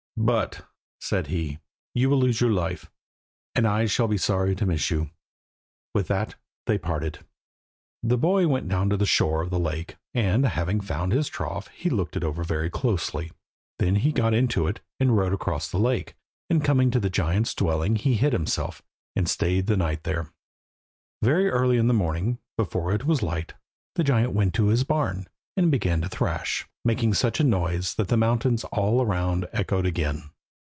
[0.17, 0.67] "But,"
[0.99, 1.57] said he,
[1.95, 2.91] "you will lose your life,
[3.55, 5.09] and I shall be sorry to miss you."
[5.95, 6.35] With that
[6.67, 7.25] they parted.
[8.03, 11.69] The boy went down to the shore of the lake, and, having found his trough,
[11.69, 13.31] he looked it over very closely.
[13.79, 16.13] Then he got into it and rowed across the lake,
[16.51, 18.83] and coming to the giant's dwelling he hid himself,
[19.15, 20.29] and stayed the night there.
[21.23, 23.55] Very early in the morning, before it was light,
[23.95, 25.27] the giant went to his barn,
[25.57, 30.31] and began to thrash, making such a noise that the mountains all around echoed again.